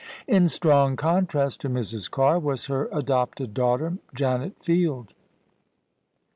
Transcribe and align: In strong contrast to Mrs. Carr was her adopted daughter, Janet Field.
In 0.25 0.47
strong 0.47 0.95
contrast 0.95 1.61
to 1.61 1.69
Mrs. 1.69 2.09
Carr 2.09 2.39
was 2.39 2.65
her 2.65 2.89
adopted 2.91 3.53
daughter, 3.53 3.99
Janet 4.15 4.57
Field. 4.57 5.13